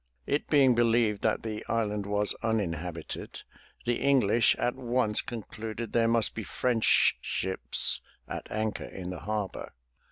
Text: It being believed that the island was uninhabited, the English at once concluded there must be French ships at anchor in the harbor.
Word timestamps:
It 0.25 0.49
being 0.49 0.73
believed 0.73 1.21
that 1.21 1.43
the 1.43 1.63
island 1.67 2.07
was 2.07 2.33
uninhabited, 2.41 3.43
the 3.85 3.97
English 4.01 4.55
at 4.55 4.73
once 4.73 5.21
concluded 5.21 5.93
there 5.93 6.07
must 6.07 6.33
be 6.33 6.41
French 6.41 7.17
ships 7.21 8.01
at 8.27 8.47
anchor 8.51 8.85
in 8.85 9.11
the 9.11 9.19
harbor. 9.19 9.73